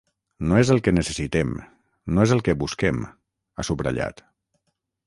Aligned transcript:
“No 0.51 0.55
és 0.61 0.69
el 0.75 0.79
que 0.87 0.93
necessitem, 0.95 1.53
no 2.17 2.27
és 2.27 2.35
el 2.37 2.43
que 2.49 2.59
busquem”, 2.65 3.07
ha 3.61 3.69
subratllat. 3.71 4.27